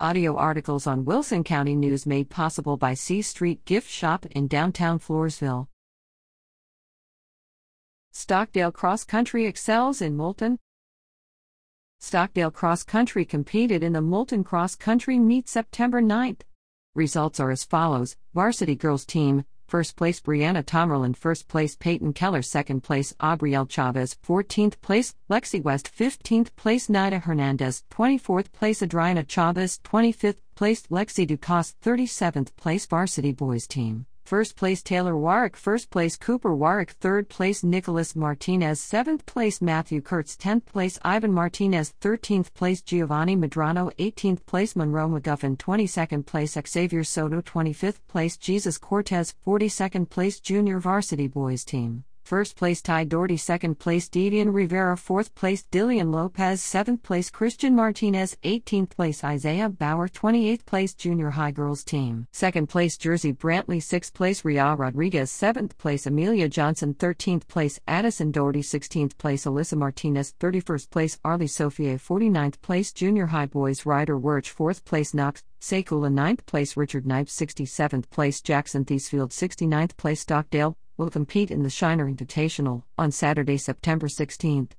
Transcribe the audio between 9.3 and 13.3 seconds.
excels in Moulton. Stockdale Cross Country